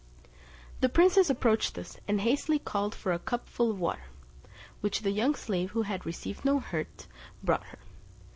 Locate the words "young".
5.11-5.35